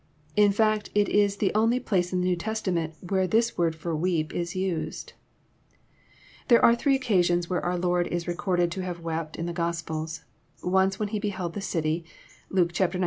In 0.35 0.51
fact 0.51 0.89
it 0.95 1.07
is 1.09 1.37
the 1.37 1.53
only 1.53 1.79
place 1.79 2.11
in 2.11 2.21
the 2.21 2.25
New 2.27 2.35
Testament 2.35 2.95
where 3.07 3.27
this 3.27 3.55
word 3.55 3.75
for 3.75 3.95
«weep 3.95 4.33
is 4.33 4.53
nded. 4.55 5.11
There 6.47 6.65
are 6.65 6.73
three 6.73 6.95
occasions 6.95 7.51
where 7.51 7.63
our 7.63 7.77
Lord 7.77 8.07
is 8.07 8.27
recorded 8.27 8.71
to 8.71 8.81
have 8.81 9.01
wept, 9.01 9.35
in 9.35 9.45
the 9.45 9.53
Gospels: 9.53 10.23
once 10.63 10.97
when 10.97 11.09
he 11.09 11.19
beheld 11.19 11.53
the 11.53 11.61
city, 11.61 12.03
(Luke 12.49 12.73
xix. 12.75 12.97